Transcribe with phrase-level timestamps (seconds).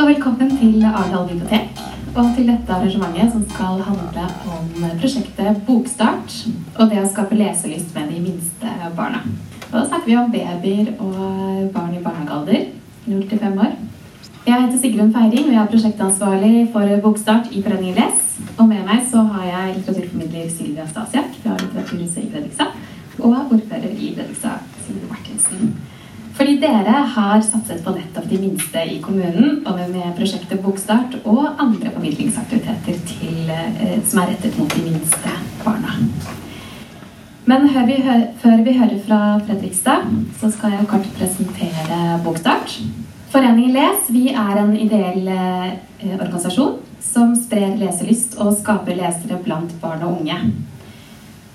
[0.00, 1.80] og velkommen til Arendal bibliotek.
[2.16, 4.70] Og til dette arrangementet som skal handle om
[5.00, 6.36] prosjektet Bokstart
[6.78, 9.20] og det å skape leselyst med de minste barna.
[9.66, 12.64] Og da snakker vi om babyer og barn i barnehagealder,
[13.10, 13.76] 0 til 5 år.
[14.46, 18.26] Jeg heter Sigrun Feiring, og jeg er prosjektansvarlig for Bokstart i Foreningen Les.
[18.56, 22.72] Og med meg så har jeg litteraturformidler Silvia Stasiak fra Litteraturhuset i Fredrikstad
[23.20, 25.74] og ordfører i Fredrikstad, Sigrun Martinsen.
[26.40, 31.58] Fordi dere har satset på nettopp de minste i kommunen, og med prosjektet Bokstart og
[31.60, 35.98] andre formidlingsaktiviteter til, eh, som er rettet mot de minste barna.
[37.44, 37.98] Men vi
[38.40, 40.08] før vi hører fra Fredrikstad,
[40.40, 42.78] så skal jeg kort presentere Bokstart.
[43.28, 49.76] Foreningen Les vi er en ideell eh, organisasjon som sprer leselyst og skaper lesere blant
[49.82, 50.40] barn og unge.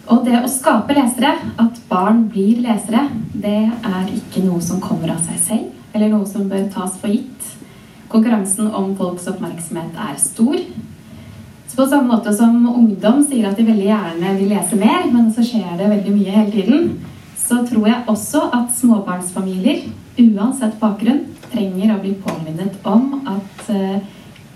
[0.05, 5.15] Og det å skape lesere, at barn blir lesere, det er ikke noe som kommer
[5.15, 7.47] av seg selv, eller noe som bør tas for gitt.
[8.11, 10.59] Konkurransen om folks oppmerksomhet er stor.
[11.65, 15.31] Så på samme måte som ungdom sier at de veldig gjerne vil lese mer, men
[15.33, 16.93] så skjer det veldig mye hele tiden,
[17.41, 19.87] så tror jeg også at småbarnsfamilier,
[20.21, 23.97] uansett bakgrunn, trenger å bli påminnet om at eh,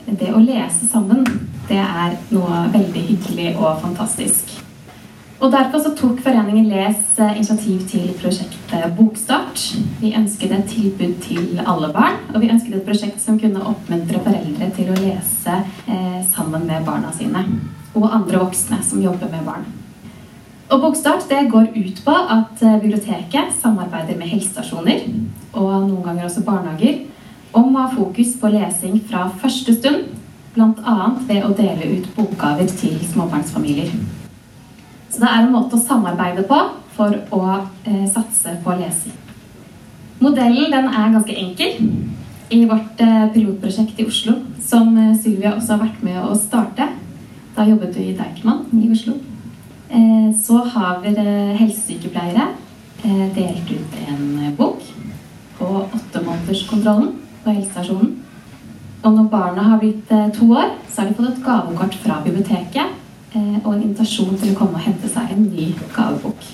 [0.09, 1.25] det å lese sammen,
[1.69, 4.58] det er noe veldig hyggelig og fantastisk.
[5.39, 9.61] Og Derfor så tok Foreningen Les eh, initiativ til prosjektet Bokstart.
[10.01, 14.19] Vi ønsket et tilbud til alle barn, og vi ønsket et prosjekt som kunne oppmuntre
[14.25, 15.55] foreldre til å lese
[15.87, 17.45] eh, sammen med barna sine.
[17.95, 19.63] Og andre voksne som jobber med barn.
[20.69, 25.07] Og Bokstart det går ut på at eh, biblioteket samarbeider med helsestasjoner,
[25.53, 27.05] og noen ganger også barnehager,
[27.55, 30.11] om å ha fokus på lesing fra første stund,
[30.51, 31.01] bl.a.
[31.31, 34.18] ved å dele ut bokgaver til småbarnsfamilier.
[35.09, 36.59] Så det er en måte å samarbeide på
[36.97, 37.43] for å
[37.87, 39.15] eh, satse på lesing.
[40.19, 41.89] Modellen er ganske enkel.
[42.49, 46.87] I vårt eh, pilotprosjekt i Oslo, som eh, Sylvia også har vært med å starte
[47.55, 49.17] Da jobbet du i Deichman i Oslo.
[49.89, 52.45] Eh, så har vi eh, helsesykepleiere
[53.03, 54.83] eh, delt ut en bok
[55.57, 58.11] på åttemånederskontrollen på helsestasjonen.
[59.03, 62.98] Og når barna har blitt to år, så har de fått et gavekort fra biblioteket
[63.37, 66.47] og en invitasjon til å komme og hente seg en ny gavebok.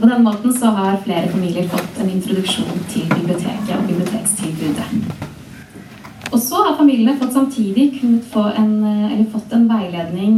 [0.00, 4.88] På den måten så har flere familier fått en introduksjon til biblioteket og bibliotekstilbudet.
[6.32, 10.34] Og så har familiene fått samtidig få en, eh, fått en veiledning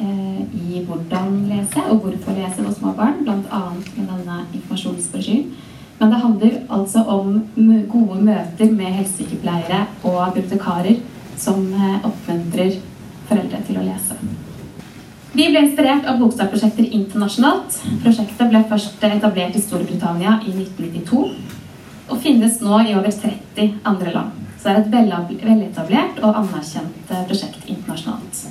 [0.00, 3.62] eh, i hvordan lese og hvorfor lese hos små barn, bl.a.
[3.96, 5.50] med denne informasjonsbrosjyren.
[5.98, 7.42] Men det handler altså om
[7.88, 10.96] gode møter med helsesykepleiere og bibliotekarer
[11.36, 11.66] som
[12.04, 12.78] oppmuntrer
[13.32, 14.20] foreldre til å lese.
[15.32, 17.78] Vi ble inspirert av Bokstartprosjekter internasjonalt.
[18.04, 21.22] Prosjektet ble først etablert i Storbritannia i 1992
[22.12, 24.42] og finnes nå i over 30 andre land.
[24.60, 28.42] Så det er et veletablert og anerkjent eh, prosjekt internasjonalt.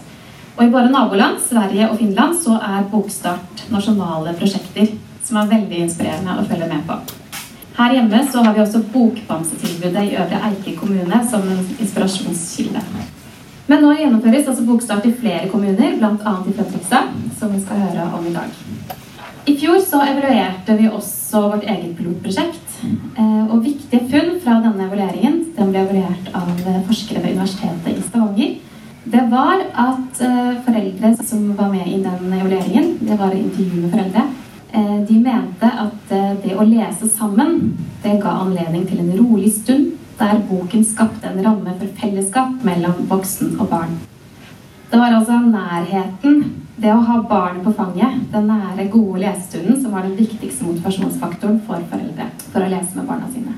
[0.58, 4.90] Og i våre naboland, Sverige og Finland, så er Bokstart nasjonale prosjekter
[5.24, 6.98] som er veldig inspirerende å følge med på.
[7.78, 12.84] Her hjemme så har vi også Bokbamsetilbudet i Øvre Eike kommune som en inspirasjonskilde.
[13.72, 16.32] Men nå gjennomføres altså bokstart i flere kommuner, bl.a.
[16.44, 18.58] i Fredrikstad, som vi skal høre om i dag.
[19.48, 22.74] I fjor så evaluerte vi også vårt eget pilotprosjekt.
[22.84, 26.52] Eh, og viktige funn fra denne evalueringen den ble evaluert av
[26.90, 28.60] forskere ved Universitetet i Stavanger.
[29.16, 33.96] Det var at eh, foreldre som var med i den evalueringen, det var intervju med
[33.96, 34.28] foreldre,
[34.74, 39.96] eh, de mente at det å lese sammen det ga anledning til en rolig stund
[40.22, 43.98] der boken skapte en ramme for fellesskap mellom voksen og barn.
[44.92, 46.44] Det var altså nærheten,
[46.82, 51.62] det å ha barnet på fanget, den nære, gode lesestunden, som var den viktigste motivasjonsfaktoren
[51.68, 53.56] for foreldre for å lese med barna sine.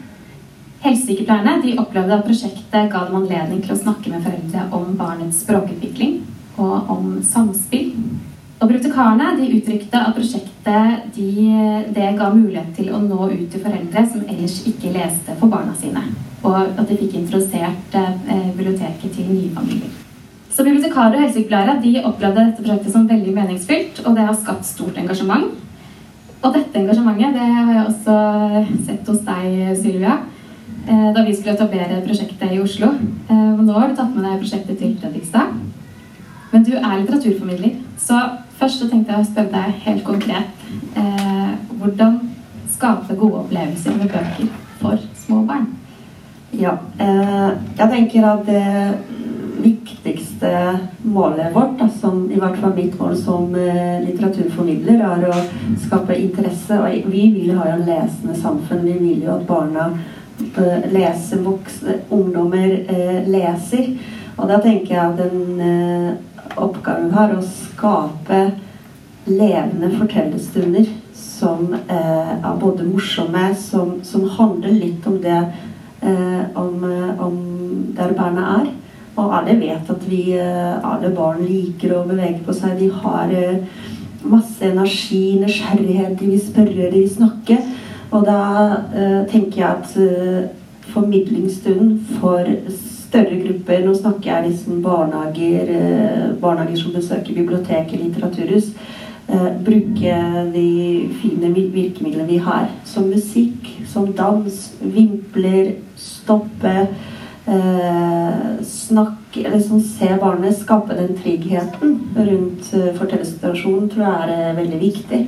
[0.83, 5.39] Helsesykepleierne de opplevde at prosjektet ga dem anledning til å snakke med foreldre om barnets
[5.45, 6.19] språkutvikling
[6.59, 7.95] og om samspill.
[8.59, 11.31] Og Bibliotekarene de uttrykte at prosjektet de,
[11.95, 15.73] det ga mulighet til å nå ut til foreldre som ellers ikke leste for barna
[15.79, 16.03] sine
[16.43, 19.99] og at de fikk introdusert eh, biblioteket til nye familier.
[20.53, 24.67] Så Bibliotekarer og helsesykepleiere de opplevde dette prosjektet som veldig meningsfylt, og det har skapt
[24.67, 25.47] stort engasjement.
[26.43, 28.17] Og dette engasjementet det har jeg også
[28.85, 30.17] sett hos deg, Sylvia,
[30.85, 32.91] eh, da vi skulle etablere prosjektet i Oslo.
[33.29, 35.55] Eh, nå har du tatt med deg prosjektet til Fredrikstad.
[36.53, 38.19] Men du er litteraturformidler, så
[38.59, 40.59] først så tenkte jeg å spørre deg helt konkret
[41.83, 42.19] hvordan
[42.69, 45.65] skape gode opplevelser med bøker for små barn?
[46.53, 46.77] Ja.
[46.97, 48.63] Eh, jeg tenker at det
[49.63, 50.49] viktigste
[51.01, 55.43] målet vårt, som, i hvert fall mitt mål som eh, litteraturformidler, er å
[55.81, 56.77] skape interesse.
[56.77, 58.85] Og vi vil ha et lesende samfunn.
[58.85, 59.89] Vi vil jo at barna
[60.93, 63.95] leser, voksne ungdommer eh, leser.
[64.37, 68.45] Og da tenker jeg at den eh, oppgaven har, å skape
[69.29, 75.61] levende fortellerstunder som eh, er både morsomme, som, som, handler litt om det eh,
[76.55, 76.85] om,
[77.19, 77.35] om,
[77.97, 78.71] der barna er.
[79.15, 82.79] Og alle vet at vi, alle barn liker å bevege på seg.
[82.79, 83.33] De har
[84.23, 87.59] masse energi, nysgjerrighet, de vil spørre, de vil snakke.
[88.13, 88.39] Og da
[89.29, 89.93] tenker jeg at
[90.93, 92.49] formidlingsstunden for
[93.13, 95.69] større grupper Nå snakker jeg liksom barnehager,
[96.41, 98.71] barnehager som besøker bibliotek og litteraturhus.
[99.65, 100.17] Bruke
[100.53, 100.67] de
[101.21, 106.73] fine virkemidlene vi har, som musikk, som dans, vimpler, stoppe
[107.45, 114.57] eh, snakke, liksom se barnet, skape den tryggheten rundt eh, fortellersituasjonen, tror jeg er uh,
[114.57, 115.21] veldig viktig.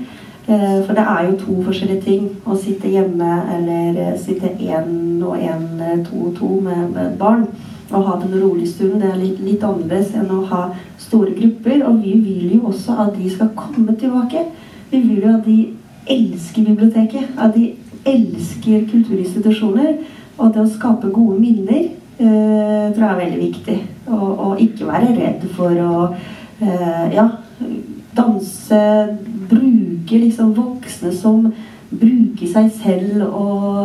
[0.48, 5.40] Uh, for det er jo to forskjellige ting å sitte hjemme eller sitte én og
[5.42, 7.48] én, to og to med, med barn.
[7.96, 9.00] Og ha den rolige stunden.
[9.02, 10.62] Det er litt, litt, annerledes enn å ha
[11.00, 11.86] store grupper.
[11.88, 14.46] Og vi vil jo også at de skal komme tilbake.
[14.92, 15.60] Vi vil jo at de
[16.18, 17.36] elsker biblioteket.
[17.40, 17.72] At de
[18.06, 19.96] elsker kulturinstitusjoner.
[20.36, 21.86] Og det å skape gode minner
[22.20, 23.78] eh, tror jeg er veldig viktig.
[24.12, 27.30] Og, ikke være redd for å eh, ja,
[28.16, 28.82] danse,
[29.50, 31.48] bruke liksom voksne som
[32.00, 33.80] bruke seg selv og,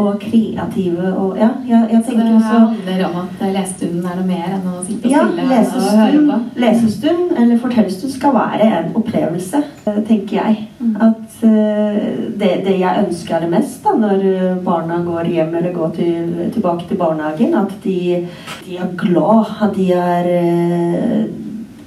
[0.00, 4.54] og kreative og ja, jeg, jeg Så det handler om at lesestunden er noe mer
[4.56, 6.38] enn å sitte ja, stille og høre på?
[6.64, 9.62] Lesestund eller fortellerstund skal være en opplevelse,
[10.08, 10.64] tenker jeg.
[10.80, 10.96] Mm.
[11.08, 12.00] At uh,
[12.40, 14.26] det, det, jeg ønsker aller mest da, når
[14.66, 18.26] barna går hjem eller går til, tilbake til barnehagen, at de,
[18.66, 21.24] de er glad, at de er uh,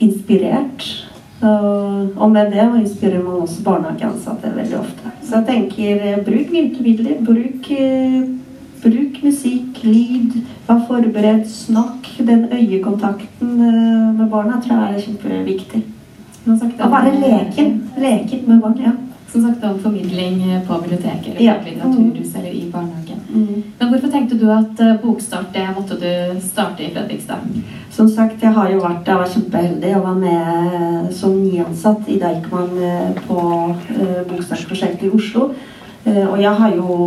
[0.04, 0.88] inspirert
[1.42, 5.07] og med det inspirerer man også barnehageansatte veldig ofte.
[5.28, 7.18] Så jeg tenker eh, bruk virkemidler.
[7.26, 8.22] Bruk, eh,
[8.84, 10.38] bruk musikk, lyd.
[10.68, 11.50] Vær forberedt.
[11.52, 12.08] Snakk.
[12.28, 15.84] Den øyekontakten eh, med barna tror jeg er kjempeviktig.
[16.48, 17.76] Å være leken.
[18.00, 18.96] Leken med barn, ja.
[19.28, 21.58] Som sagt om formidling på biblioteket eller ja.
[21.66, 23.20] litteraturhus eller i barnehagen.
[23.28, 23.64] Mm.
[23.80, 27.44] Men hvorfor tenkte du at bokstart det måtte du starte i Fredrikstad?
[27.98, 32.20] Som sagt, jeg har jo vært jeg var kjempeheldig og var med som nyansatt i
[32.22, 33.38] Deichman eh, på
[33.74, 35.48] uh, Bokstartsprosjektet i Oslo.
[36.06, 36.98] Uh, og jeg har jo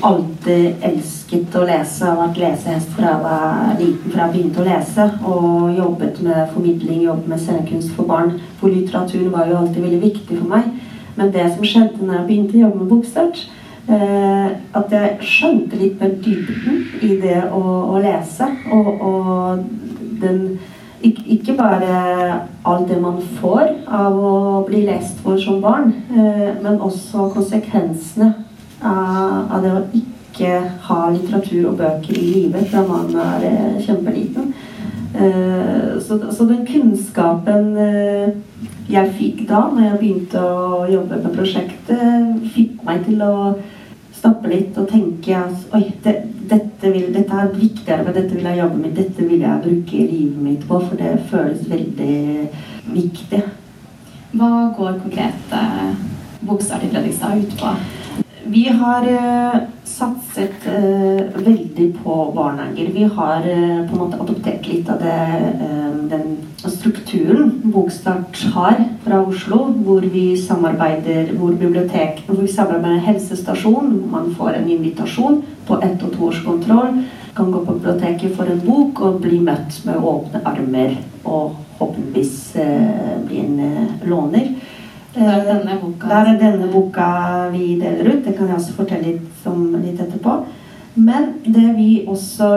[0.00, 2.00] alltid elsket å lese.
[2.00, 5.06] Jeg har vært lesehest fra jeg var liten, fra jeg begynte å lese.
[5.20, 8.38] Og jobbet med formidling, jobbet med scenekunst for barn.
[8.62, 10.70] For litteraturen var jo alltid veldig viktig for meg.
[11.20, 13.44] Men det som skjedde når jeg begynte å jobbe med Bokstart,
[13.92, 14.48] eh,
[14.80, 17.62] at jeg skjønte litt mer dybden i det å,
[17.92, 18.48] å lese.
[18.72, 19.85] Og, og
[20.20, 20.58] den
[21.04, 26.80] ikke bare alt det man får av å bli lest for som barn, eh, men
[26.80, 28.32] også konsekvensene
[28.82, 30.56] av det å ikke
[30.88, 34.54] ha litteratur og bøker i livet fra man er eh, kjempeliten.
[35.16, 37.70] Eh, så den kunnskapen
[38.86, 43.32] jeg fikk da når jeg begynte å jobbe med prosjektet, fikk meg til å
[44.26, 46.14] stoppe litt og tenke at oi, det,
[46.50, 50.40] dette, vil, dette er viktigere, dette vil jeg jobbe med, dette vil jeg bruke livet
[50.42, 52.16] mitt på, for det føles veldig
[52.90, 53.42] viktig.
[54.36, 55.92] Hva går konkret eh,
[56.46, 57.70] Bokstart i Fredrikstad ut på?
[58.48, 62.90] Vi har uh, satset uh, veldig på barnehager.
[62.94, 65.16] Vi har uh, på en måte adoptert litt av det,
[66.06, 73.06] den strukturen Bokstart har fra Oslo, hvor vi samarbeider hvor bibliotek, hvor vi samarbeider med
[73.08, 73.90] helsestasjon.
[74.12, 77.02] Man får en invitasjon på ett- og toårskontroll.
[77.36, 80.96] Kan gå på biblioteket for en bok og bli møtt med åpne armer.
[81.24, 82.38] Og forhåpentligvis
[83.26, 83.60] bli en
[84.06, 84.54] låner.
[85.16, 87.04] Det er denne boka, det er denne boka
[87.48, 88.24] vi deler ut.
[88.24, 90.34] Det kan jeg også fortelle litt om litt etterpå.
[90.96, 92.50] Men det vi også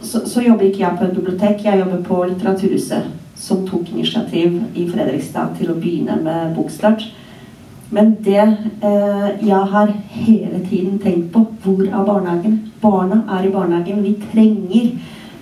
[0.00, 3.10] så, så, jobber ikke jeg på et bibliotek, jeg jobber på Litteraturhuset.
[3.36, 7.04] Som tok initiativ i Fredrikstad til å begynne med bokstart.
[7.92, 12.58] Men det eh, jeg har hele tiden tenkt på Hvor er barnehagen?
[12.80, 14.02] Barna er i barnehagen.
[14.04, 14.90] Vi trenger,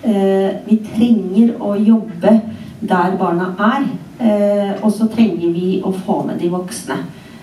[0.03, 2.35] eh, vi trenger å jobbe
[2.81, 3.91] der barna er.
[4.19, 6.97] Eh, og så trenger vi å få med de voksne.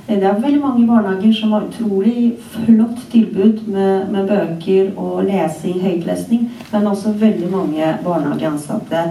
[0.07, 5.23] Eh, det er veldig mange barnehager som har utrolig flott tilbud med, med bøker og
[5.29, 6.49] lesing, høytlesning.
[6.73, 9.05] Men også veldig mange barnehageansatte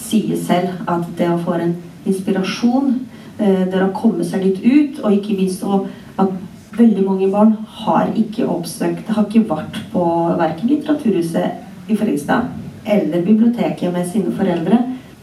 [0.00, 1.74] sier selv at det å få en
[2.08, 2.94] inspirasjon,
[3.38, 5.66] eh, det å komme seg litt ut, og ikke minst
[6.16, 6.32] at
[6.78, 10.02] veldig mange barn har ikke oppsøkt Har ikke vært på
[10.38, 14.78] verken Litteraturhuset i Fredrikstad eller biblioteket med sine foreldre,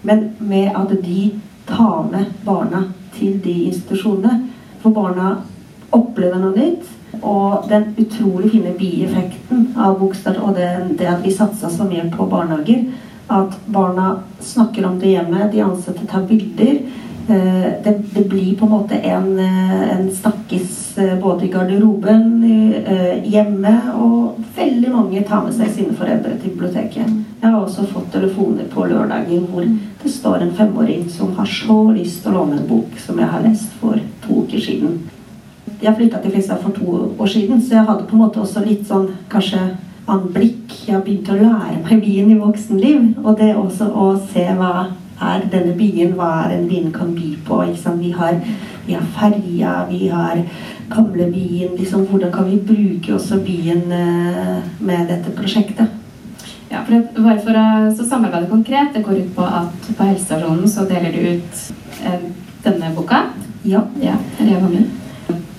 [0.06, 1.32] men med at de
[1.68, 2.84] ta med barna
[3.18, 4.48] til de institusjonene.
[4.82, 5.36] For barna
[5.96, 6.94] opplever noe nytt.
[7.22, 10.70] Og den utrolig fine bieffekten av Bogstad og det,
[11.00, 12.84] det at vi satsa så mye på barnehager,
[13.28, 16.82] at barna snakker om det hjemme, de ansatte tar bilder.
[17.28, 22.30] Eh, det, det, blir på en måte en, eh, en snakkis eh, både i garderoben,
[23.24, 27.27] hjemme, og veldig mange tar med seg sine foreldre til biblioteket.
[27.42, 29.66] Jeg har også fått telefoner på lørdager hvor
[30.02, 33.30] det står en femåring som har så lyst til å låne en bok som jeg
[33.30, 34.96] har lest for to uker siden.
[35.82, 38.64] Jeg flytta til Flisa for to år siden, så jeg hadde på en måte også
[38.66, 39.60] litt sånn kanskje
[40.10, 40.74] anblikk.
[40.88, 43.04] Jeg har begynt å lære meg byen i voksenliv.
[43.24, 44.88] Og det også å se hva
[45.22, 47.60] er denne byen, hva er en byen kan by på.
[48.02, 48.42] Vi har,
[48.88, 50.42] vi har ferja, vi har
[50.90, 51.78] gamlebyen.
[51.78, 55.97] Liksom, hvordan kan vi bruke også byen eh, med dette prosjektet?
[56.70, 60.08] Ja, for det, bare for å så samarbeide konkret, det går ut på at på
[60.10, 61.62] helsestasjonen så deler du ut
[62.04, 62.26] eh,
[62.66, 63.28] denne boka.
[63.64, 63.86] Ja.
[64.02, 64.90] ja Reva min.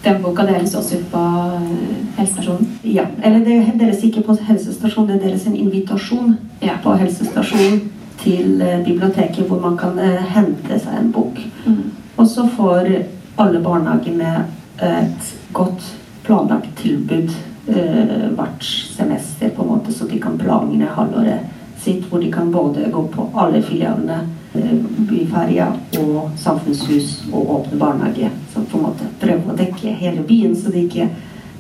[0.05, 1.71] Den boka deles også ut på eh,
[2.19, 2.69] helsestasjonen?
[2.83, 3.07] Ja.
[3.23, 6.77] Eller det deles ikke på helsestasjonen, det deles en invitasjon ja.
[6.85, 7.81] på helsestasjonen
[8.21, 11.41] til eh, biblioteket hvor man kan eh, hente seg en bok.
[11.65, 11.83] Mm.
[12.19, 12.93] Og så får
[13.39, 14.45] alle barnehagene
[14.83, 15.85] et godt
[16.27, 17.33] planlagt tilbud
[17.69, 18.65] eh, hvert
[18.97, 23.03] semester, på en måte, så de kan planlegge halvåret sitt, hvor de kan både gå
[23.15, 24.21] på alle filialene,
[24.55, 24.75] eh,
[25.09, 25.69] Byferja
[26.01, 28.31] og samfunnshus og åpne barnehage.
[28.53, 31.09] Så på en måte prøve å dekke hele byen, så, de ikke,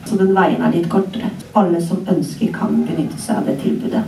[0.06, 1.30] så den veien er litt kortere.
[1.54, 4.04] Alle som ønsker, kan benytte seg av det tilbudet.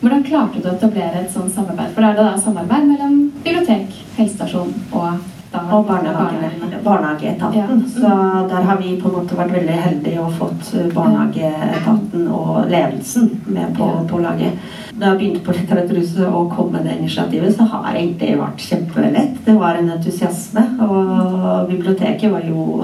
[0.00, 1.94] Hvordan klarte du å etablere et sånt samarbeid?
[1.94, 6.50] For det er det da samarbeid mellom bibliotek, helsestasjon og og barnehage,
[6.84, 7.82] barnehageetaten.
[7.90, 8.08] Så
[8.50, 13.30] der har vi på en måte vært veldig heldige og fått eh, barnehageetaten og ledelsen
[13.46, 14.58] med på, på laget.
[14.94, 18.66] Da jeg begynte på Litteraturhuset og kom med det initiativet, så har det egentlig vært
[18.68, 19.40] kjempelett.
[19.46, 20.64] Det var en entusiasme.
[20.86, 22.82] Og biblioteket var jo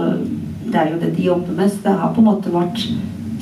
[0.71, 1.71] Det er jo det de jobber med.
[1.71, 2.83] Så det har på en måte vært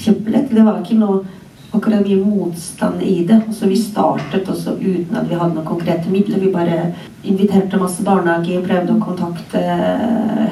[0.01, 0.49] kjempelett.
[0.51, 1.25] Det var ikke noe
[1.73, 3.41] akkurat mye motstand i det.
[3.49, 6.41] Og så Vi startet også uten at vi hadde noen konkrete midler.
[6.41, 6.95] Vi bare
[7.25, 9.61] inviterte masse barnehager, prøvde å kontakte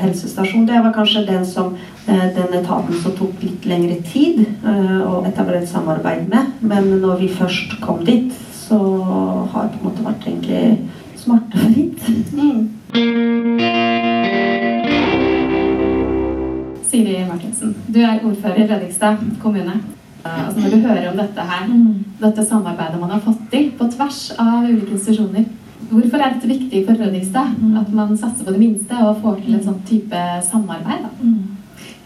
[0.03, 0.67] helsestasjonen.
[0.67, 5.25] Det var kanskje den, som, eh, den etaten som tok litt lengre tid eh, å
[5.25, 6.53] etablere et samarbeid med.
[6.61, 8.79] Men når vi først kom dit, så
[9.53, 10.79] har det på en måte vært egentlig
[11.17, 12.01] smertefritt.
[12.33, 12.69] Mm.
[16.87, 19.96] Siri Martinsen, du er ordfører i Fredrikstad kommune.
[20.47, 21.93] Altså når du hører om dette her, mm.
[22.21, 25.47] dette samarbeidet man har fått til på tvers av ulike institusjoner.
[25.91, 27.59] Hvorfor er dette viktig for Rødningstad?
[27.61, 27.77] Mm.
[27.83, 31.07] At man satser på det minste og får til en sånn type samarbeid?
[31.07, 31.33] da?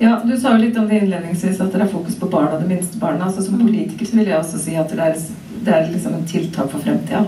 [0.01, 2.69] Ja, Du sa jo litt om det innledningsvis at det er fokus på barna de
[2.69, 3.27] minste barna.
[3.27, 5.19] Altså Som politiker så vil jeg også si at det er,
[5.65, 7.27] det er liksom en tiltak for fremtida.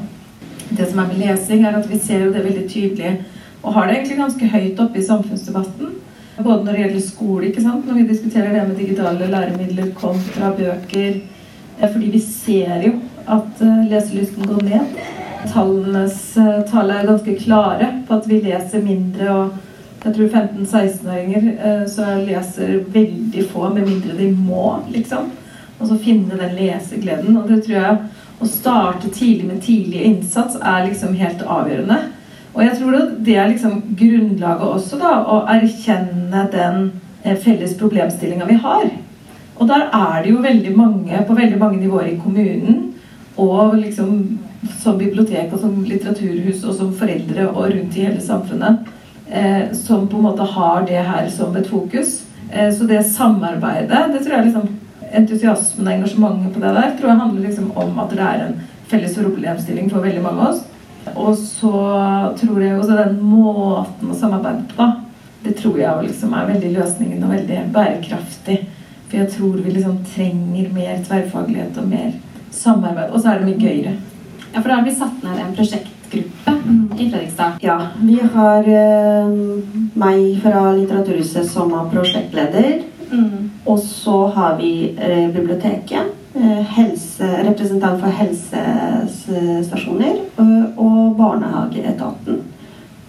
[0.73, 3.19] Det som er med lesing, er at vi ser jo det veldig tydelig,
[3.63, 5.91] og har det egentlig ganske høyt oppe i samfunnsdebatten.
[6.39, 7.87] Både når det gjelder skole, ikke sant?
[7.87, 11.19] når vi diskuterer det med digitale læremidler kontra bøker.
[11.83, 12.95] Fordi vi ser jo
[13.27, 15.03] at eh, leselysten går ned.
[15.53, 19.31] Tallenes eh, tall er ganske klare på at vi leser mindre.
[19.31, 25.31] og jeg tror 15-16-åringer eh, så leser veldig få, med mindre de må, liksom.
[25.79, 27.37] Og så finne den lesegleden.
[27.37, 28.01] Og det tror jeg
[28.43, 32.01] å starte tidlig med tidlig innsats er liksom helt avgjørende.
[32.53, 36.83] Og jeg tror det er liksom grunnlaget også, da, å erkjenne den
[37.25, 38.91] eh, felles problemstillinga vi har.
[39.57, 42.91] Og der er det jo veldig mange på veldig mange nivåer i kommunen,
[43.41, 44.17] og liksom
[44.83, 48.91] som bibliotek og som litteraturhus og som foreldre og rundt i hele samfunnet,
[49.31, 52.21] eh, som på en måte har det her som et fokus.
[52.51, 54.69] Eh, så det samarbeidet, det tror jeg liksom
[55.13, 58.61] entusiasmen og engasjementet på det der tror jeg handler liksom om at det er en
[58.89, 60.63] felles problemstilling for veldig mange av oss.
[61.15, 61.73] Og så
[62.41, 64.87] tror jeg også den måten å samarbeide på,
[65.43, 68.59] det tror jeg liksom er veldig løsningen og veldig bærekraftig.
[69.09, 72.13] For jeg tror vi liksom trenger mer tverrfaglighet og mer
[72.55, 73.11] samarbeid.
[73.11, 73.97] Og så er det mye gøyere.
[74.53, 76.55] Ja, for da har vi satt ned en prosjektgruppe
[77.01, 77.59] i Fredrikstad.
[77.65, 77.79] Ja.
[77.99, 79.37] Vi har eh,
[79.99, 82.83] meg fra Litteraturhuset som er prosjektleder.
[83.13, 83.51] Mm.
[83.69, 92.39] Og så har vi eh, biblioteket helse, representant for helsestasjoner eh, og barnehageetaten.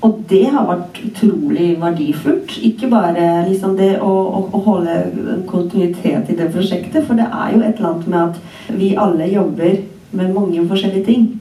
[0.04, 2.52] Og det har vært utrolig verdifullt.
[2.68, 5.08] Ikke bare liksom det å, å, å, holde
[5.48, 8.36] kontinuitet i det prosjektet, for det er jo et eller annet med at
[8.76, 9.80] vi alle jobber
[10.12, 11.40] med mange forskjellige ting.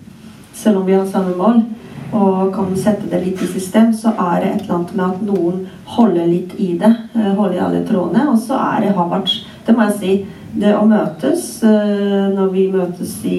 [0.55, 1.67] Selv om vi har samme mål
[2.13, 5.23] og kan sette det litt i system, så er det et eller annet med at
[5.27, 5.63] noen
[5.97, 6.93] holder litt i det.
[7.17, 8.29] Eh, holder i alle trådene.
[8.31, 9.33] Og så er det har vært
[9.67, 10.13] Det må jeg si
[10.61, 13.39] det å møtes eh, når vi møtes i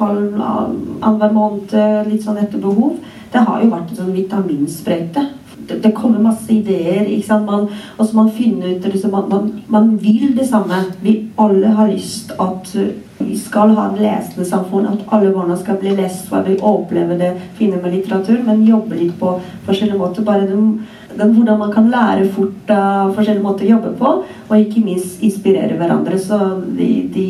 [0.00, 1.74] halv annenhver måned,
[2.08, 2.96] litt sånn etter behov,
[3.30, 5.26] det har jo vært en sånn vitaminsprøyte.
[5.70, 7.04] det, kommer masse ideer.
[7.04, 7.46] ikke sant?
[7.46, 10.80] Man, også man finner ut liksom, man, man, man vil det samme.
[11.04, 12.72] Vi alle har lyst at
[13.20, 14.88] vi skal ha et lesende samfunn.
[14.90, 18.66] At alle barna skal bli lest, og at vi opplever det fine med litteratur, men
[18.66, 19.36] jobbe litt på
[19.68, 20.24] forskjellige måter.
[20.24, 20.80] bare den,
[21.16, 24.08] hvordan man kan lære fort av forskjellige måter å jobbe på,
[24.48, 26.18] og ikke minst inspirere hverandre.
[26.20, 26.38] Så
[26.78, 27.28] de, de,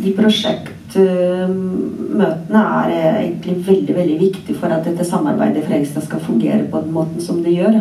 [0.00, 2.88] de prosjektmøtene er
[3.22, 7.20] egentlig veldig veldig viktig for at dette samarbeidet i Fredrikstad skal fungere på den måten
[7.22, 7.74] som det gjør.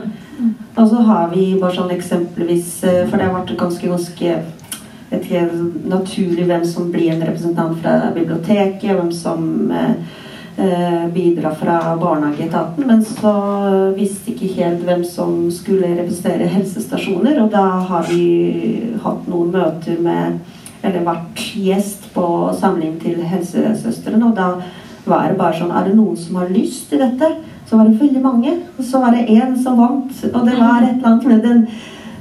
[0.79, 4.39] Og så har vi bare sånn eksempelvis eh, For det har vært ganske ganske
[5.09, 9.95] et helt naturlig hvem som blir en representant fra biblioteket, hvem som eh,
[10.59, 12.87] eh bidrar fra barnehageetaten.
[12.87, 13.33] Men så
[13.95, 19.99] visste ikke helt hvem som skulle representere helsestasjoner, og da har vi hatt noen møter
[19.99, 20.39] med
[20.83, 22.25] eller vært gjest på
[22.59, 24.25] samling til helsesøstrene.
[24.29, 24.49] Og da
[25.09, 27.31] var det bare sånn Er det noen som har lyst til dette?
[27.69, 28.55] Så var det veldig mange.
[28.77, 30.11] Og så var det én som vant.
[30.33, 31.67] Og det var et eller annet med den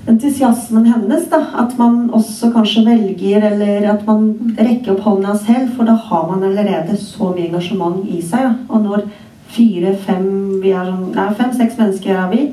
[0.08, 1.28] entusiasmen hennes.
[1.30, 5.72] da, At man også kanskje velger, eller at man rekker opp hånda selv.
[5.76, 8.46] For da har man allerede så mye engasjement i seg.
[8.46, 8.54] Ja.
[8.68, 9.08] Og når
[9.48, 12.52] fire-fem vi sånn, Nei, fem-seks mennesker er vi.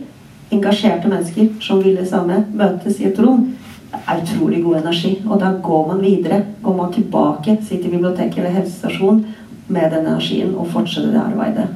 [0.55, 3.47] Engasjerte mennesker som vil det samme, møtes i et rom
[3.95, 5.21] det er utrolig god energi.
[5.29, 6.43] Og da går man videre.
[6.63, 9.25] Går man tilbake, sitter i biblioteket eller helsestasjon
[9.67, 11.67] med den energien og fortsetter det arbeidet.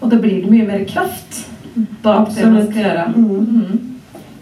[0.00, 1.44] Og da blir det mye mer kraft
[2.02, 3.06] bak det man skal gjøre.
[3.16, 3.46] Mm.
[3.46, 3.97] Mm.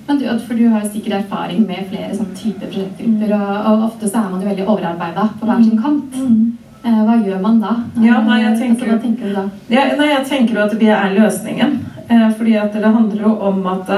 [0.06, 3.84] Men du, for du har jo sikkert erfaring med flere sånne typer prosjektgrupper, og, og,
[3.88, 6.14] ofte så er man jo veldig overarbeida på hver sin kant.
[6.14, 6.44] Mm.
[6.86, 7.72] Eh, hva gjør man da?
[8.04, 9.46] Ja, nei, jeg tenker, altså, hva tenker du da?
[9.72, 11.75] Ja, nei, jeg tenker at det er løsningen.
[12.06, 13.90] Eh, fordi at det handler jo om at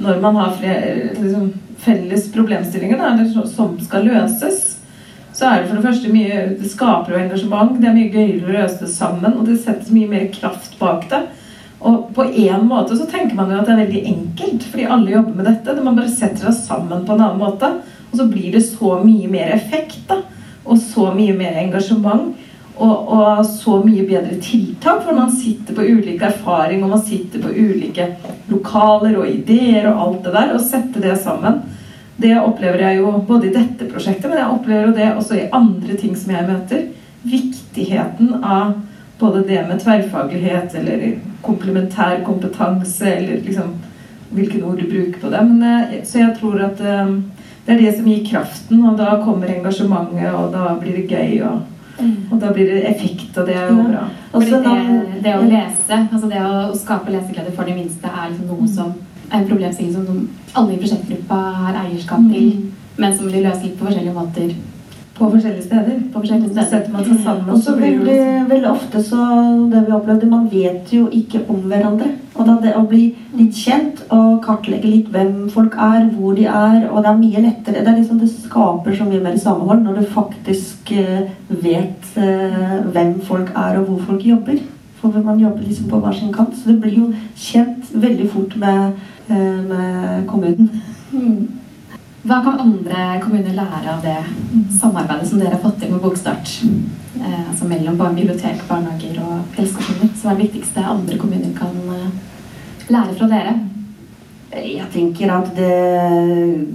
[0.00, 4.62] når man har flere, liksom, felles problemstillinger da, som skal løses,
[5.34, 7.76] så er det for det første mye Det skaper jo engasjement.
[7.80, 11.06] Det er mye gøyere å løse det sammen, og det settes mye mer kraft bak
[11.10, 11.22] det.
[11.80, 15.14] Og på en måte så tenker man jo at det er veldig enkelt, fordi alle
[15.14, 15.78] jobber med dette.
[15.80, 17.72] Man bare setter seg sammen på en annen måte,
[18.10, 20.02] og så blir det så mye mer effekt.
[20.08, 20.20] da,
[20.64, 22.34] Og så mye mer engasjement.
[22.80, 27.42] Og, og, så mye bedre tiltak, for man sitter på ulike erfaring, og man sitter
[27.42, 28.06] på ulike
[28.48, 31.60] lokaler og ideer og alt det der, og sette det sammen.
[32.20, 35.50] Det opplever jeg jo både i dette prosjektet, men jeg opplever jo det også i
[35.56, 36.88] andre ting som jeg møter.
[37.20, 38.78] Viktigheten av
[39.20, 41.04] både det med tverrfaglighet eller
[41.44, 43.74] komplementær kompetanse, eller liksom
[44.30, 45.42] hvilke ord du bruker på det.
[45.48, 47.18] Men, eh, så jeg tror at um,
[47.66, 51.42] det er det som gir kraften, og da kommer engasjementet, og da blir det gøy.
[51.42, 51.60] og
[52.30, 54.06] og da blir det effekt, og det er jo bra.
[54.32, 58.48] Også, det, det, å lese, altså det å skape leseglede for de minste, er liksom
[58.54, 58.94] noe som
[59.30, 60.22] er en problemstilling som
[60.56, 62.94] alle i prosjektgruppa har eierskap til, mm.
[63.02, 64.54] men som blir løst litt på forskjellige måter.
[65.20, 65.96] På forskjellige steder.
[66.12, 66.68] På forskjellige steder.
[66.70, 67.48] Setter man seg sammen.
[67.52, 69.24] Og så veldig, veldig ofte så
[69.72, 72.08] det vi opplevde, Man vet jo ikke om hverandre.
[72.34, 73.02] Og da det å bli
[73.36, 77.44] litt kjent og kartlegge litt hvem folk er, hvor de er Og det er mye
[77.44, 77.84] lettere.
[77.84, 81.28] Det, er liksom, det skaper så mye mer samhold når du faktisk uh,
[81.68, 84.56] vet uh, hvem folk er, og hvor folk jobber.
[85.02, 86.56] For man jobber liksom på hver sin kant.
[86.56, 88.92] Så det blir jo kjent veldig fort med,
[89.28, 90.80] uh, med kommunen.
[91.12, 91.59] Mm.
[92.20, 94.18] Hva kan andre kommuner lære av det
[94.76, 96.50] samarbeidet som dere har fått til med Bokstart?
[97.16, 100.10] Eh, altså mellom bibliotek, barnehager og helsestasjoner.
[100.20, 103.54] Hva er det viktigste andre kommuner kan eh, lære fra dere?
[104.52, 106.66] Jeg tenker at det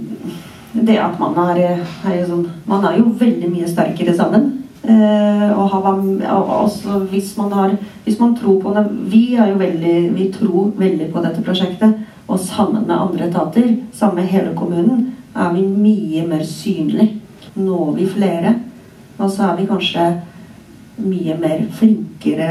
[0.72, 4.48] Det at man er, er jo sånn Man er jo veldig mye sterkere sammen.
[4.82, 5.86] Eh, og, har,
[6.32, 10.28] og også hvis man har Hvis man tror på det Vi er jo veldig Vi
[10.32, 12.02] tror veldig på dette prosjektet.
[12.26, 17.08] Og sammen med andre etater, sammen med hele kommunen, er vi mye mer synlig.
[17.56, 18.54] Når vi flere.
[19.18, 20.06] Og så er vi kanskje
[21.00, 22.50] mye mer flinkere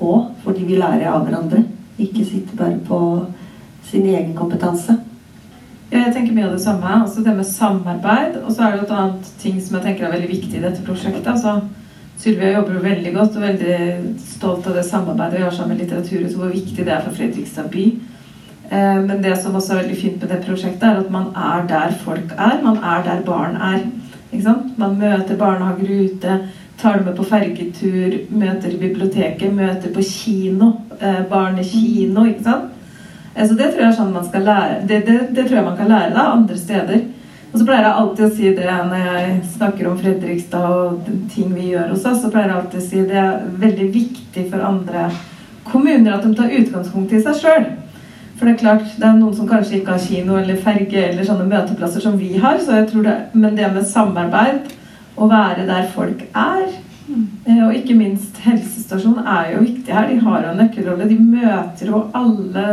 [0.00, 1.64] òg, fordi vi lærer av hverandre.
[2.00, 3.00] Ikke sitter bare på
[3.88, 4.96] sin egen kompetanse.
[5.92, 7.02] Ja, jeg tenker mye av det samme.
[7.04, 8.40] Også det med samarbeid.
[8.46, 10.84] Og så er det et annet ting som jeg tenker er veldig viktig i dette
[10.86, 11.26] prosjektet.
[11.26, 11.60] altså
[12.22, 13.76] Sylvia jobber veldig godt og veldig
[14.22, 17.70] stolt av det samarbeidet vi har sammen med Litteraturhuset, hvor viktig det er for Fredrikstad
[17.72, 17.86] by.
[18.72, 21.66] Eh, men det som også er veldig fint med det prosjektet, er at man er
[21.68, 22.60] der folk er.
[22.64, 23.84] Man er der barn er.
[24.80, 26.38] Man møter barnehager ute,
[26.80, 30.72] tar dem med på fergetur, møter i biblioteket, møter på kino.
[31.00, 32.24] Eh, barnekino.
[32.24, 32.70] ikke sant?
[33.34, 35.76] Eh, så det tror jeg sånn man skal lære det, det, det, tror jeg man
[35.76, 37.04] kan lære da, andre steder.
[37.52, 41.52] Og så pleier jeg alltid å si det når jeg snakker om Fredrikstad og ting
[41.52, 44.64] vi gjør hos oss, så pleier jeg alltid å si det er veldig viktig for
[44.64, 45.10] andre
[45.68, 47.66] kommuner at de tar utgangspunkt i seg sjøl.
[48.42, 51.26] For det er klart, det er noen som kanskje ikke har kino eller ferge eller
[51.26, 52.58] sånne møteplasser som vi har.
[52.58, 54.72] Så jeg tror det, men det med samarbeid,
[55.14, 56.72] å være der folk er,
[57.44, 60.08] Eh, Og ikke minst helsestasjonen er jo viktig her.
[60.08, 61.08] De har jo en nøkkelrolle.
[61.08, 62.66] De møter jo alle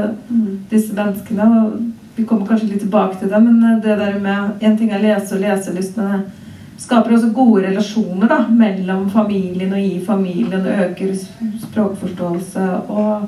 [0.72, 1.48] disse menneskene.
[1.64, 1.80] og
[2.16, 5.02] Vi kommer kanskje litt tilbake til det, men eh, det der med En ting er
[5.02, 10.66] lese og leselyst, men det skaper også gode relasjoner da, mellom familien og i familien.
[10.66, 11.16] Øker
[11.66, 13.28] språkforståelse og,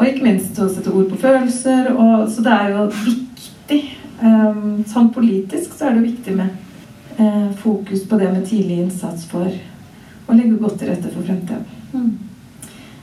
[0.00, 1.90] og ikke minst å sette ord på følelser.
[1.92, 3.80] Og, så det er jo viktig.
[4.20, 6.56] Um, sånn politisk så er det viktig med
[7.20, 11.64] uh, fokus på det med tidlig innsats for å legge godt til rette for fremtiden.
[11.94, 12.10] Mm.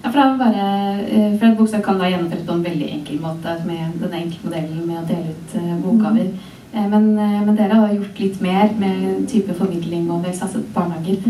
[0.03, 0.67] Ja, for, bare,
[1.05, 4.49] uh, for et bokstart kan da gjennomføre på en veldig enkel måte med den enkle
[4.49, 6.29] modellen med å dele ut uh, bokgaver.
[6.33, 6.53] Mm.
[6.77, 11.23] Men, men dere har gjort litt mer med type formidling og satset på barnehager.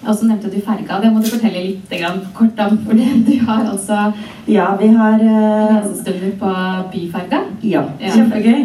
[0.00, 0.96] Og så nevnte du ferga.
[1.02, 1.92] Det må du fortelle litt
[2.36, 2.78] kort om.
[2.86, 4.12] For du har altså
[4.48, 6.54] Ja, vi har eh, lesestunder på
[6.92, 7.42] Byferga.
[7.62, 7.84] Ja.
[8.00, 8.62] Kjempegøy!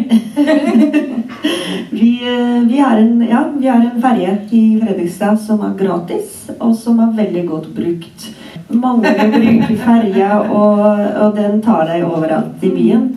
[1.90, 6.74] Vi, eh, vi har en, ja, vi en ferge i Fredrikstad som er gratis, og
[6.76, 8.26] som er veldig godt brukt.
[8.68, 10.82] Mange bruker ferja, og,
[11.22, 13.10] og den tar deg overalt i byen.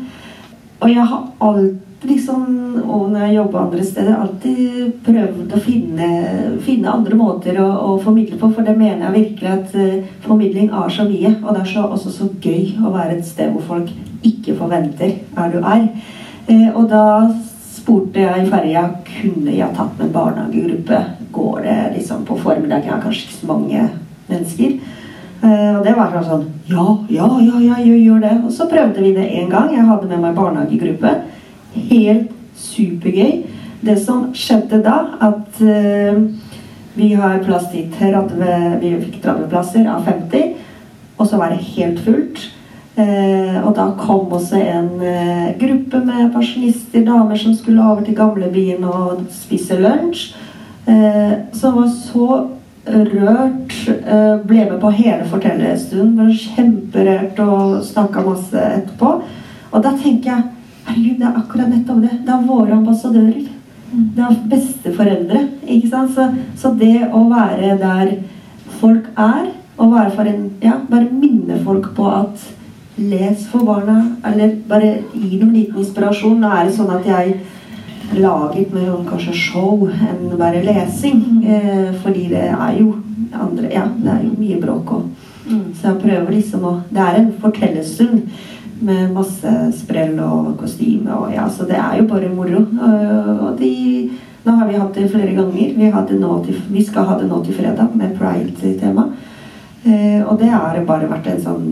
[0.79, 2.43] Og jeg har alltid, liksom,
[2.85, 6.09] og når jeg jobber andre steder, alltid prøvd å finne,
[6.63, 10.71] finne andre måter å, å formidle på, for det mener jeg virkelig at uh, formidling
[10.71, 11.33] er så mye.
[11.43, 13.91] Og det er så, også så gøy å være et sted hvor folk
[14.25, 15.87] ikke forventer er du er.
[16.49, 17.05] Uh, og da
[17.79, 21.01] spurte jeg i ferja kunne jeg tatt med barnehagegruppe.
[21.35, 22.85] Går det liksom på formiddag?
[22.85, 23.89] Jeg har kanskje ikke så mange
[24.29, 24.79] mennesker.
[25.39, 28.37] Uh, og det var sånn Ja, ja, ja, ja, gjør, gjør det.
[28.45, 29.73] Og så prøvde vi det en gang.
[29.75, 31.13] Jeg hadde med meg barnehagegruppe.
[31.73, 33.43] Helt supergøy.
[33.81, 36.19] Det som skjedde da, at eh,
[36.99, 40.55] vi har plass til 30 Vi fikk 30 plasser av 50.
[41.19, 42.41] Og så var det helt fullt.
[42.99, 48.17] Eh, og da kom også en eh, gruppe med pensjonister, damer som skulle over til
[48.17, 50.33] gamlebyen og spise lunsj.
[50.89, 52.27] Eh, som var så
[52.89, 53.75] rørt.
[53.87, 56.17] Eh, ble med på hele fortellerstunden.
[56.17, 59.19] Var kjemperørt og snakka masse etterpå.
[59.71, 60.43] Og da tenker jeg
[60.89, 62.17] herregud, det er akkurat nettopp det.
[62.25, 63.47] Det er våre ambassadører.
[63.89, 65.45] Det er besteforeldre.
[65.65, 66.13] ikke sant?
[66.13, 68.13] Så, så det å være der
[68.79, 69.49] folk er,
[69.79, 72.41] og være for en Ja, bare minne folk på at
[72.99, 76.39] les for barna, eller bare gi dem liten inspirasjon.
[76.41, 77.37] Nå er det sånn at jeg
[78.19, 81.23] laget mer om kanskje show enn bare lesing.
[81.45, 82.95] Eh, fordi det er jo
[83.33, 85.09] andre Ja, det er jo mye bråk òg.
[85.49, 85.65] Mm.
[85.73, 88.29] Så jeg prøver liksom å Det er en fortellerstund
[88.85, 92.63] med masse sprell og kostyme og ja, så det er jo bare moro.
[92.63, 93.75] Og, og de
[94.39, 95.73] Nå har vi hatt det flere ganger.
[95.75, 95.87] Vi,
[96.45, 99.03] til, vi skal ha det nå til fredag med pride-tema.
[99.83, 101.65] Eh, og det har bare vært en sånn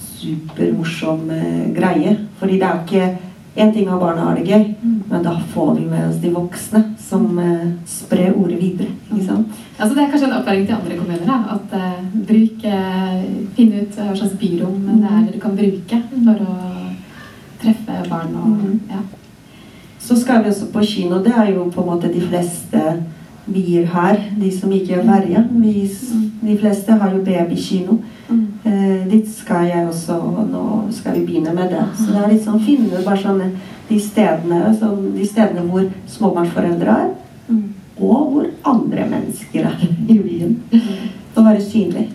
[0.00, 2.16] supermorsom eh, greie.
[2.40, 5.84] Fordi det er ikke En ting av barna har det gøy, men da får vi
[5.86, 6.80] med oss de voksne
[7.14, 8.90] som eh, sprer ordet videre.
[9.78, 11.26] Altså det er kanskje en opplæring til andre kommuner.
[11.28, 16.00] Da, at eh, bruk, eh, Finn ut hva slags byrom det er dere kan bruke
[16.14, 16.56] for å
[17.62, 18.34] treffe barn.
[18.40, 18.80] Og, mm.
[18.90, 19.02] ja.
[20.04, 21.22] Så skal vi også på kino.
[21.24, 22.82] Det er jo på en måte de fleste
[23.46, 24.18] byer her.
[24.40, 25.44] De som ikke er verja.
[25.50, 25.90] Vi,
[26.42, 27.98] de fleste har jo babykino.
[28.64, 30.64] Eh, dit skal jeg også, og nå
[30.96, 31.82] skal vi begynne med det.
[31.98, 33.50] Så det er litt sånn finne bare sånne
[33.88, 37.10] de stedene, så de stedene hvor småbarnsforeldre er,
[37.48, 37.74] Mm.
[38.00, 40.54] og hvor andre mennesker er i byen.
[41.36, 42.06] Å være synlig.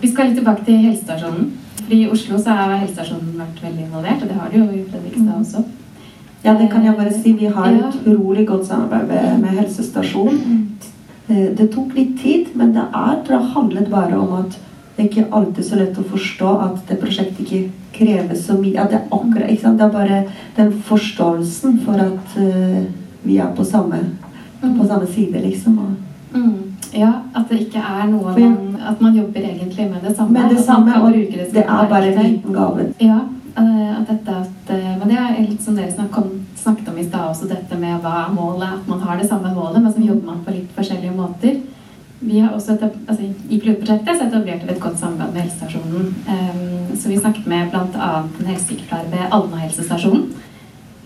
[0.00, 1.50] Vi skal litt tilbake til helsestasjonen.
[1.82, 4.84] For I Oslo så har helsestasjonen vært veldig involvert, og det har det jo i
[4.90, 5.64] Fredrikstad også.
[6.44, 7.32] Ja, det kan jeg bare si.
[7.32, 7.88] Vi har Ja.
[7.88, 10.68] utrolig godt samarbeid med, med helsestasjonen.
[11.28, 14.58] Eh, Det tok litt tid, men det er det handlet bare om at
[14.96, 18.80] det er ikke alltid så lett å forstå at det prosjektet ikke krever så mye.
[18.80, 19.78] At det er akkurat, ikke sant?
[19.78, 20.24] Det er bare
[20.56, 22.84] den forståelsen for at uh,
[23.24, 24.00] vi er på samme,
[24.60, 25.78] på samme side, liksom.
[25.78, 25.94] Og,
[26.34, 26.54] Mm.
[26.94, 30.32] Ja, at det ikke er noe man At man jobber egentlig med det samme.
[30.32, 32.92] Med det samme, og det det er bare en liten gave.
[33.00, 33.18] Ja,
[33.58, 37.48] at dette at, eh, Men det er litt som dere snakket om i stad også,
[37.48, 38.80] dette med hva er målet.
[38.80, 41.60] At man har det samme målet, men så jobber man på litt forskjellige måter.
[42.20, 46.14] Vi har også et, altså, I pilotprosjektet så etablerte vi et godt samarbeid med helsestasjonen.
[46.26, 48.08] Um, så vi snakket med bl.a.
[48.40, 50.24] en helsesykepleier ved Alna helsestasjon.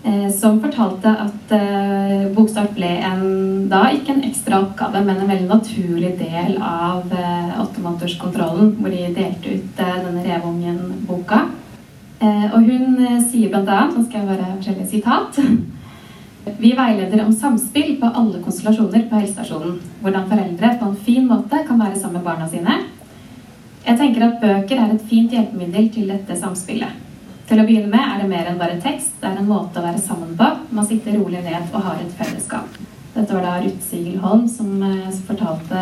[0.03, 5.29] Uh, som fortalte at uh, Bokstart ble en, da ikke en ekstra oppgave, men en
[5.29, 11.45] veldig naturlig del av åttemånederskontrollen, uh, hvor de delte ut eh, denne Revungen-boka.
[12.19, 15.39] Eh, og hun eh, sier bl.a., nå skal jeg bare forskjellige sitat
[16.61, 19.77] Vi veileder om samspill på alle konstellasjoner på helsestasjonen.
[20.03, 22.75] Hvordan foreldre på en fin måte kan være sammen med barna sine.
[23.83, 26.99] Jeg tenker at bøker er et fint hjelpemiddel til dette samspillet.
[27.47, 29.15] Til å begynne med er det mer enn bare tekst.
[29.21, 30.49] Det er en måte å være sammen på.
[30.75, 32.79] Man sitter rolig ned og har et fellesskap.
[33.13, 35.81] Dette var da Ruth Sigelholm som, eh, fortalte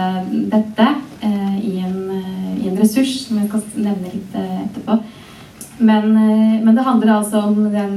[0.52, 0.88] dette
[1.26, 1.82] eh, i
[2.82, 4.98] ressurs, som jeg skal nevne litt etterpå.
[5.82, 6.14] Men,
[6.64, 7.96] men, det handler altså om den,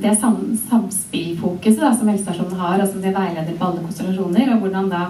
[0.00, 0.38] det sam,
[0.70, 4.54] samspillfokuset da, som helsestasjonen har, og som de veileder på alle konstellasjoner.
[4.54, 5.02] Og hvordan da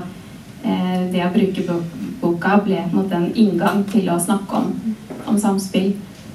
[0.65, 1.79] eh, det å bruke
[2.21, 4.97] boka ble på en inngang til å snakke om,
[5.31, 5.93] om samspill.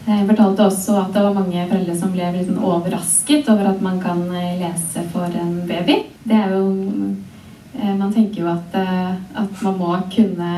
[0.07, 3.83] Jeg fortalte også at det var mange foreldre som ble litt sånn overrasket over at
[3.85, 5.99] man kan lese for en baby.
[6.25, 6.63] Det er jo
[7.73, 10.51] Eh, man tenker jo at, eh, at, man må kunne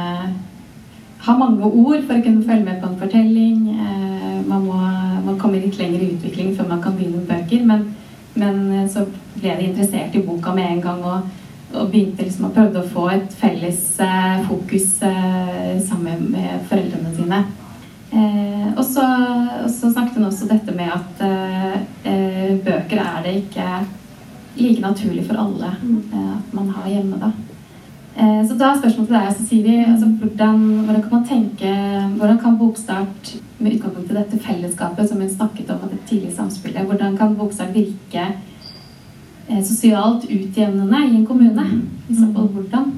[1.23, 3.61] ha mange ord for å kunne følge med på en fortelling.
[3.73, 4.79] Eh, man må,
[5.25, 7.63] man komme litt lenger i utvikling før man kan begynne med bøker.
[7.69, 7.87] Men,
[8.35, 9.05] men så
[9.37, 11.31] ble de interessert i boka med en gang og,
[11.73, 13.81] og begynte liksom å prøve å få et felles
[14.49, 14.89] fokus
[15.87, 17.39] sammen med foreldrene sine.
[18.75, 19.05] og, så,
[19.63, 21.23] og, så, snakket hun også dette med at
[22.67, 23.69] bøker er det ikke
[24.55, 25.75] like naturlig for alle
[26.13, 27.17] eh, at man har hjemme.
[27.19, 27.31] da.
[28.15, 31.69] Eh, så da er spørsmålet til deg, Cecilie, altså, hvordan, hvordan, kan man tenke
[32.17, 36.85] Hvordan kan Bokstart, med utgangspunkt i dette fellesskapet som hun snakket om, det tidlige samspillet,
[36.85, 38.27] hvordan kan Bokstart virke
[39.49, 41.65] eh, sosialt utjevnende i en kommune?
[42.09, 42.93] I så fall hvordan?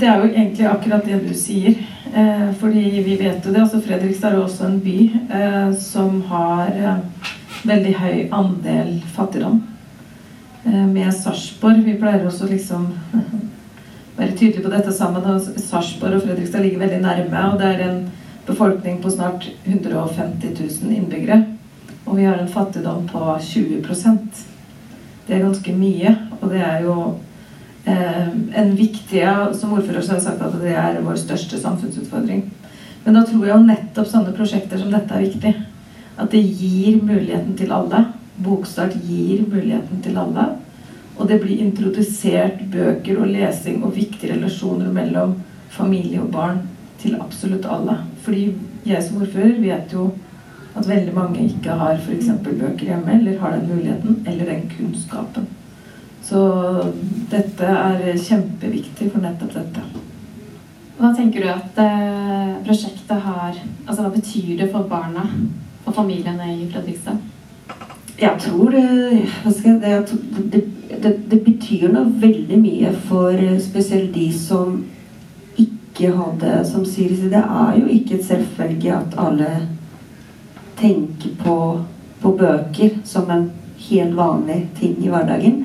[0.00, 1.78] Det er jo egentlig akkurat det du sier.
[2.14, 3.60] Eh, fordi vi vet jo det.
[3.60, 4.98] altså Fredrikstad er også en by
[5.30, 7.32] eh, som har eh,
[7.64, 9.62] veldig høy andel fattigdom.
[10.64, 11.84] Eh, med Sarpsborg.
[11.84, 12.88] Vi pleier også liksom
[14.16, 15.24] være tydelig på dette sammen.
[15.24, 17.52] og Sarpsborg og Fredrikstad ligger veldig nærme.
[17.52, 18.08] og Det er en
[18.46, 21.44] befolkning på snart 150 000 innbyggere.
[22.06, 24.18] Og vi har en fattigdom på 20%
[25.26, 26.16] Det er ganske mye.
[26.40, 27.14] Og det er jo
[27.86, 28.28] eh,
[28.60, 32.52] en viktig Som ordfører har jeg sagt at det er vår største samfunnsutfordring.
[33.04, 35.54] Men da tror jeg jo nettopp sånne prosjekter som dette er viktig.
[36.18, 38.06] At det gir muligheten til alle.
[38.42, 40.56] Bokstart gir muligheten til alle.
[41.16, 45.36] Og det blir introdusert bøker og lesing og viktige relasjoner mellom
[45.72, 46.62] familie og barn
[47.00, 47.98] til absolutt alle.
[48.24, 48.50] Fordi
[48.86, 50.10] jeg som ordfører vet jo
[50.76, 52.28] at veldig mange ikke har f.eks.
[52.44, 55.46] bøker hjemme, eller har den muligheten, eller den kunnskapen.
[56.26, 56.40] Så
[57.30, 59.84] dette er kjempeviktig for nettopp dette.
[60.96, 65.26] Hva tenker du at eh, prosjektet har Altså hva betyr det for barna
[65.84, 67.20] og familiene i Fredrikstad?
[68.16, 68.86] Jeg tror det,
[69.44, 74.84] det, det, det, betyr noe veldig mye for eh, spesielt de som
[75.56, 79.48] ikke hadde Som sier det er jo ikke et selvfølge at alle
[80.76, 81.54] tenker på,
[82.20, 83.46] på, bøker som en
[83.86, 85.62] helt vanlig ting i hverdagen.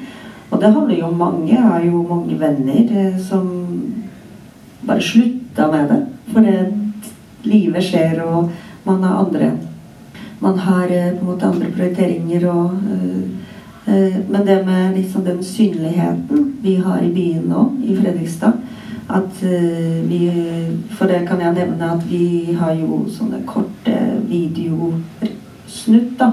[0.51, 1.49] Og det handler jo om mange.
[1.51, 3.49] Jeg har jo mange venner eh, som
[4.87, 5.99] bare slutta med det.
[6.31, 6.71] For det
[7.43, 8.51] livet skjer, og
[8.87, 9.51] man har andre
[10.39, 12.79] man har eh, på en måte andre prioriteringer og
[13.91, 18.53] Men det med liksom den synligheten vi har i byen nå, i Fredrikstad
[19.11, 19.41] at
[20.07, 20.19] vi
[20.95, 23.95] For det kan jeg nevne at vi har jo sånne korte
[24.29, 26.31] videosnutt, da.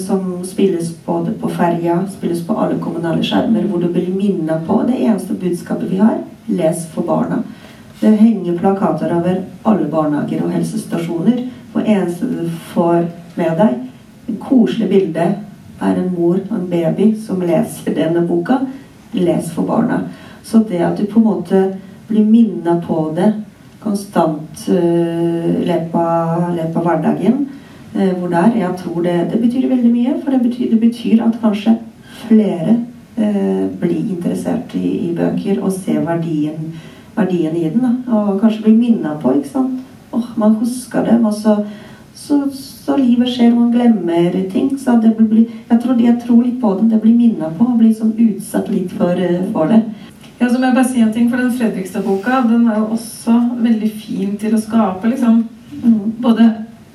[0.00, 4.78] Som spilles både på ferja, spilles på alle kommunale skjermer, hvor du blir minnet på
[4.88, 7.42] det eneste budskapet vi har les for barna.
[8.00, 11.42] Det henger plakater over alle barnehager og helsestasjoner
[11.74, 13.04] og eneste du får
[13.36, 13.76] med deg,
[14.30, 15.26] et koselig bilde,
[15.80, 18.60] er en mor og en baby som leser denne boka.
[19.12, 20.02] Les for barna.
[20.44, 21.62] Så det at du på en måte
[22.08, 23.32] blir minnet på det
[23.80, 27.46] konstant uh, løpet av hverdagen,
[27.94, 30.16] uh, hvor det er, jeg tror det, det, betyr veldig mye.
[30.22, 31.76] For det betyr, det betyr at kanskje
[32.26, 32.76] flere
[33.16, 36.74] uh, blir interessert i, i, bøker og ser verdien,
[37.16, 37.80] verdien i den.
[37.86, 38.18] Da.
[38.18, 39.32] Og kanskje blir minnet på.
[39.38, 39.80] ikke sant?
[40.12, 41.56] oh, man husker dem, og så,
[42.14, 42.42] så,
[42.84, 44.70] så, livet skjer, man glemmer ting.
[44.78, 46.88] Så det blir, jeg, tror, jeg tror litt på det.
[46.94, 49.82] Det blir minnet på, og blir sånn utsatt litt for, eh, for det.
[50.40, 53.34] Ja, så må jeg bare si en ting, for Den Fredrikstad-boka den er jo også
[53.60, 55.42] veldig fin til å skape liksom,
[55.82, 55.98] mm.
[56.24, 56.48] både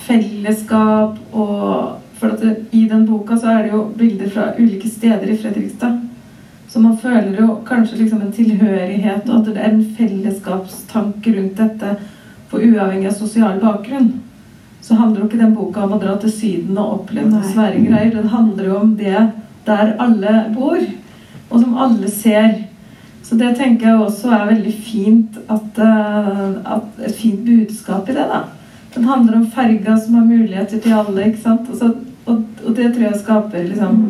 [0.07, 4.87] fellesskap og For at det, i den boka så er det jo bilder fra ulike
[4.87, 5.97] steder i Fredrikstad.
[6.71, 11.59] Så man føler jo kanskje liksom en tilhørighet, og at det er en fellesskapstanke rundt
[11.59, 11.91] dette.
[12.47, 14.13] For uavhengig av sosial bakgrunn
[14.85, 18.11] så handler jo ikke den boka om å dra til Syden og oppleve svære greier.
[18.13, 19.17] Den handler jo om det
[19.65, 20.83] der alle bor,
[21.49, 22.51] og som alle ser.
[23.25, 28.13] Så det tenker jeg også er veldig fint at, uh, at Et fint budskap i
[28.13, 28.43] det, da.
[28.93, 31.65] Den handler om ferga som har muligheter til alle, ikke sant.
[31.71, 31.89] Og, så,
[32.29, 34.05] og, og det tror jeg skaper liksom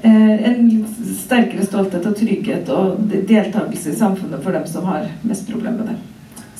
[0.00, 0.72] uh, en
[1.20, 5.92] sterkere stolthet og trygghet og deltakelse i samfunnet for dem som har mest problemer med
[5.92, 6.13] det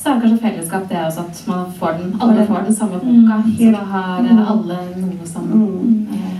[0.05, 2.99] så er det kanskje fellesskap det også at man får den, alle får den samme
[3.01, 3.37] boka.
[3.41, 3.55] Mm.
[3.57, 4.41] Så da har eh, mm.
[4.51, 5.63] alle noe sammen.
[5.65, 6.07] Mm.
[6.13, 6.35] Eh.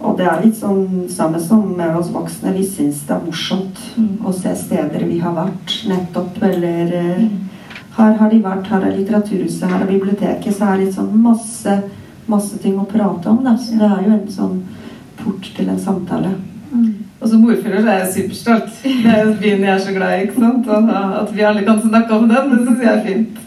[0.00, 2.56] Og det er litt sånn samme som med oss voksne.
[2.56, 4.26] Vi syns det er morsomt mm.
[4.26, 7.30] å se steder vi har vært nettopp, eller mm.
[7.96, 10.52] Her har de vært, her er Litteraturhuset, her er biblioteket.
[10.52, 11.78] Så er det sånn masse,
[12.28, 13.38] masse ting å prate om.
[13.46, 13.54] Da.
[13.56, 14.58] Så det er jo en sånn
[15.22, 16.34] port til en samtale.
[16.74, 17.05] Mm.
[17.20, 18.72] Og som ordfører så er jeg superstolt.
[18.84, 20.22] Det er jo byen jeg er så glad i.
[20.26, 20.68] ikke sant?
[20.68, 23.38] Og at vi alle kan snakke om den, det syns jeg er fint.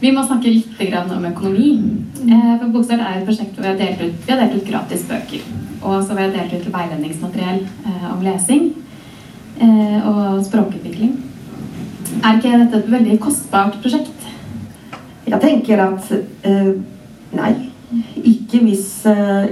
[0.00, 1.70] Vi må snakke litt om økonomi.
[2.22, 4.68] Eh, for Bokstart er et prosjekt hvor vi har delt ut, vi har delt ut
[4.70, 5.46] gratis bøker.
[5.82, 8.68] Og så har vi delt ut veiledningsmateriell eh, om lesing
[9.60, 11.16] eh, og språkutvikling.
[12.22, 14.28] Er ikke dette et veldig kostbart prosjekt?
[15.28, 16.12] Jeg tenker at
[17.36, 17.52] nei.
[18.24, 19.48] Ikke hvis, uh,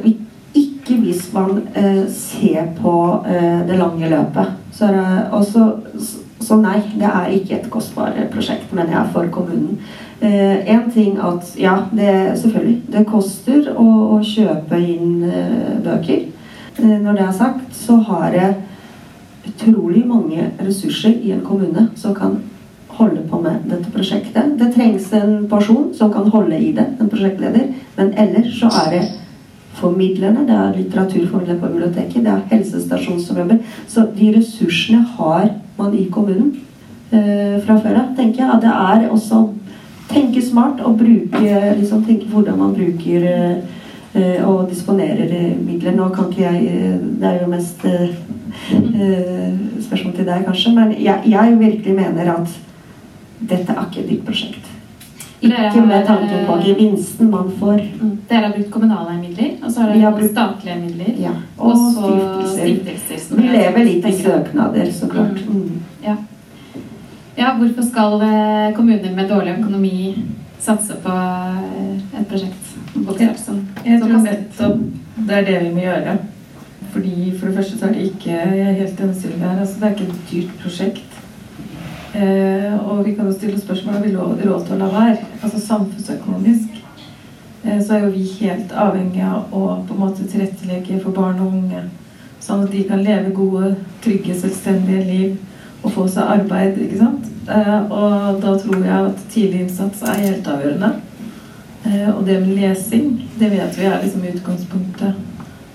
[0.86, 2.94] ikke hvis man uh, ser på
[3.68, 4.52] det lange løpet.
[4.72, 4.88] Så,
[5.32, 5.66] også,
[6.40, 9.80] så, nei, det er ikke et kostbart prosjekt, men jeg er for kommunen.
[10.20, 15.24] en ting at ja, det selvfølgelig det koster å, å kjøpe inn
[15.84, 16.22] bøker.
[16.78, 18.54] når det er sagt, så har jeg
[19.46, 22.38] utrolig mange ressurser i en kommune som kan
[22.96, 24.56] holde på med dette prosjektet.
[24.58, 27.72] Det trengs en person som kan holde i det, en prosjektleder.
[27.96, 29.02] Men ellers så er det
[29.76, 33.58] formidlerne, det er litteraturformidlere på biblioteket, det er helsestasjonen som jobber.
[33.88, 36.54] Så de ressursene har man i kommunen
[37.12, 38.60] eh, fra før av, tenker jeg.
[38.64, 39.42] Det er også
[40.10, 45.96] tenke smart og bruke liksom tenke hvordan man bruker eh, og disponerer midler.
[45.96, 48.14] Nå kan ikke jeg eh, Det er jo mest eh,
[48.72, 50.72] eh, spørsmål til deg, kanskje.
[50.78, 52.56] Men jeg, jeg virkelig mener at
[53.40, 54.75] dette er ikke dyrt prosjekt.
[55.46, 57.82] Ikke med tanke på gevinsten man får.
[58.00, 58.12] Mm.
[58.28, 61.12] Dere har brukt kommunale midler, og så har dere brukt statlige midler.
[61.22, 61.34] Ja.
[61.58, 63.18] Og, og stiftelser.
[63.18, 65.42] stiftelser Vi lever litt i søknader, så klart.
[65.48, 65.60] Mm.
[65.62, 65.82] mm.
[66.04, 66.16] Ja.
[67.38, 67.54] ja.
[67.58, 69.96] hvorfor skal eh, kommuner med dårlig økonomi
[70.60, 72.72] satse på eh, et prosjekt?
[72.96, 73.34] Jeg,
[73.84, 74.78] jeg tror nettopp
[75.16, 76.16] det er det vi må gjøre.
[76.92, 79.74] Fordi For det første så er det ikke Jeg er helt enig med her, altså
[79.80, 81.15] Det er ikke et dyrt prosjekt.
[82.16, 85.16] Eh, og vi kan jo stille spørsmål om vi har råd til å la være.
[85.42, 86.78] Altså Samfunnsøkonomisk
[87.64, 91.42] eh, så er jo vi helt avhengig av å på en måte tilrettelegge for barn
[91.44, 91.82] og unge.
[92.40, 93.74] Sånn at de kan leve gode,
[94.04, 96.78] trygge, selvstendige liv og få seg arbeid.
[96.86, 97.28] ikke sant?
[97.52, 100.92] Eh, og da tror jeg at tidlig innsats er helt avgjørende.
[101.84, 105.24] Eh, og det med lesing, det vet vi er liksom utgangspunktet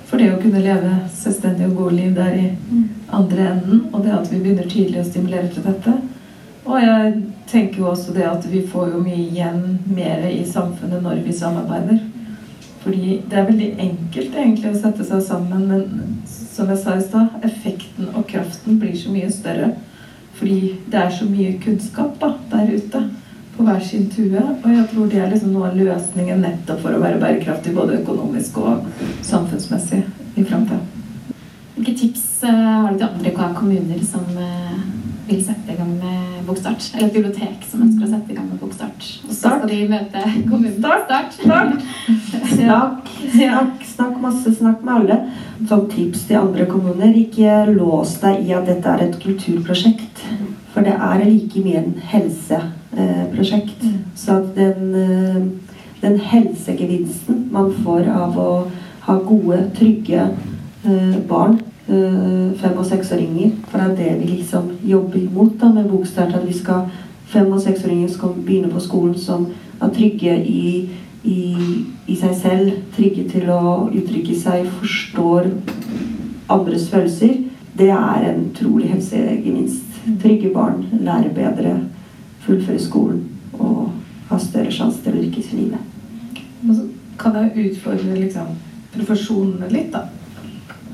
[0.09, 2.87] for det å kunne leve selvstendige og gode liv der i mm.
[3.19, 3.85] andre enden.
[3.93, 5.93] Og det at vi begynner tidlig å stimulere til dette.
[6.65, 7.13] Og jeg
[7.49, 11.33] tenker jo også det at vi får jo mye igjen mer i samfunnet når vi
[11.33, 12.01] samarbeider.
[12.81, 17.03] Fordi det er veldig enkelt egentlig å sette seg sammen, men som jeg sa i
[17.05, 19.73] stad, effekten og kraften blir så mye større.
[20.37, 23.03] Fordi det er så mye kunnskap da, der ute
[23.55, 24.41] på hver sin tue.
[24.41, 27.99] Og jeg tror det er liksom noe av løsningen nettopp for å være bærekraftig både
[28.01, 28.89] økonomisk og
[29.25, 30.01] samfunnsmessig
[30.37, 30.81] i framtida.
[31.75, 34.81] Hvilke tips uh, har du til andre kommuner som uh,
[35.31, 36.87] vil sette i gang med Bokstart.
[36.95, 39.07] Eller et bibliotek som ønsker å sette i gang med Bokstart.
[39.27, 40.77] Og så skal de møte kommunen.
[40.81, 41.37] Start!
[41.37, 41.85] Start.
[42.55, 44.53] snakk, snakk, snakk masse.
[44.57, 45.19] Snakk med alle.
[45.69, 50.23] Som tips til andre kommuner, ikke lås deg i at dette er et kulturprosjekt.
[50.73, 53.89] For det er like mye en helseprosjekt.
[54.19, 55.41] Så at den, eh,
[56.01, 58.51] den helsegevinsten man får av å
[59.07, 60.29] ha gode, trygge
[60.85, 63.51] eh, barn fem- og seksåringer.
[63.67, 66.35] For det er det vi liksom jobber imot da, med Bokstart.
[66.35, 66.89] At vi skal
[67.27, 69.47] fem- og seksåringer skal begynne på skolen som
[69.81, 70.89] er trygge i,
[71.23, 71.55] i,
[72.07, 72.71] i, seg selv.
[72.95, 75.51] Trygge til å uttrykke seg, forstår
[76.49, 77.37] andres følelser.
[77.77, 79.83] Det er en utrolig helsegevinst.
[80.21, 81.75] Trygge barn lærer bedre,
[82.41, 83.91] fullføre skolen og
[84.29, 86.87] har større sjanse til å lykkes i livet.
[87.21, 88.55] Kan jeg utfordre liksom,
[88.95, 90.07] profesjonene litt, da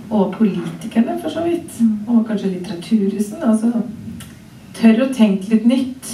[0.09, 1.81] og politikerne, for så vidt.
[1.81, 1.99] Mm.
[2.07, 3.43] Og kanskje litteraturhusen.
[3.43, 3.71] Altså
[4.77, 6.11] tør å tenke litt nytt.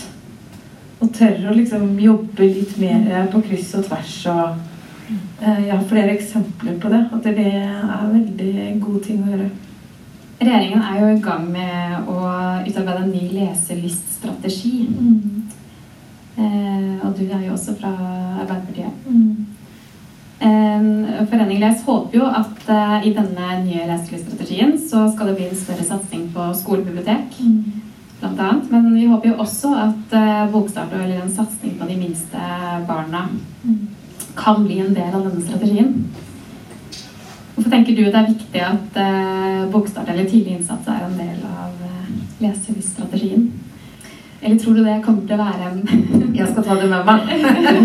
[1.04, 4.16] Og tør å liksom jobbe litt mer på kryss og tvers.
[4.32, 5.12] Og
[5.44, 7.04] eh, jeg har flere eksempler på det.
[7.18, 9.50] At det er veldig god ting å gjøre.
[10.44, 12.20] Regjeringen er jo i gang med å
[12.68, 14.88] utarbeide en ny leseliststrategi.
[14.90, 15.44] Mm.
[16.34, 17.92] Eh, og du er jo også fra
[18.42, 19.06] Arbeiderpartiet.
[19.08, 19.43] Mm.
[20.44, 25.56] Foreningen Les håper jo at uh, i denne nye leselyststrategien så skal det bli en
[25.60, 27.38] større satsing på skolebibliotek.
[27.40, 27.80] Mm.
[28.20, 28.68] Blant annet.
[28.72, 32.44] Men vi håper jo også at uh, Bokstart eller en satsing på de minste
[32.90, 33.28] barna
[33.64, 33.80] mm.
[34.36, 35.96] kan bli en del av denne strategien.
[37.54, 41.44] Hvorfor tenker du det er viktig at uh, Bokstart eller tidlig innsats er en del
[41.48, 41.84] av
[42.44, 43.48] leselyststrategien?
[44.44, 47.30] Eller tror du det kommer til å være en Jeg skal ta det med meg.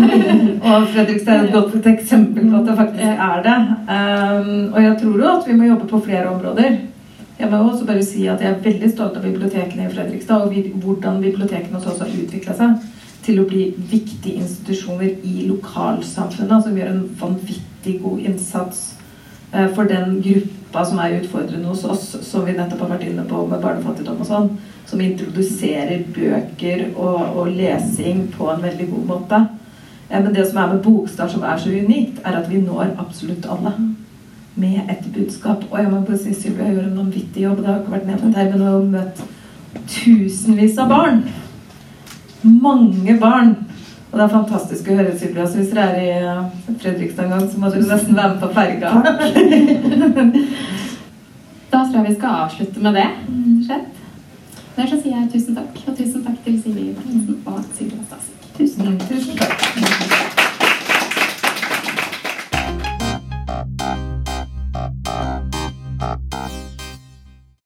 [0.67, 3.57] og Fredrikstad er et godt eksempel på at det faktisk er det.
[3.87, 6.79] Um, og jeg tror jo at vi må jobbe på flere områder.
[7.39, 10.71] Jeg må også bare si at jeg er veldig stolt av bibliotekene i Fredrikstad og
[10.83, 12.87] hvordan bibliotekene også har utvikla seg.
[13.23, 18.79] til å bli viktige institusjoner i lokalsamfunnet, som gjør en vanvittig god innsats
[19.75, 23.45] for den gruppa som er utfordrende hos oss, som vi nettopp har vært inne på
[23.49, 24.51] med barnefattigdom og sånn,
[24.89, 29.41] som introduserer bøker og, og lesing på en veldig god måte.
[30.09, 32.93] Eh, men det som er med Bokstart som er så unikt, er at vi når
[33.01, 33.73] absolutt alle
[34.59, 35.65] med et budskap.
[35.71, 37.61] Og jeg må bare si Sylvia gjør en vanvittig jobb.
[37.63, 39.21] Det har ikke vært nevnt her, men hun har møtt
[39.89, 41.23] tusenvis av barn
[42.43, 43.55] mange barn.
[44.09, 45.45] Og det er fantastisk å høre, Sylvia.
[45.45, 46.47] Så hvis dere er i eh,
[46.81, 48.89] Fredrikstad en gang, så må du nesten være med på ferga.
[51.71, 53.09] da tror jeg vi skal avslutte med det.
[53.29, 53.57] Mm.
[53.69, 53.91] Rett.
[54.79, 55.73] Der så sier jeg tusen takk.
[55.85, 58.37] Og tusen takk til Sigrid Martinsen og Sylvia Stasik.
[58.57, 58.83] Tusen.
[59.09, 59.59] Tusen takk.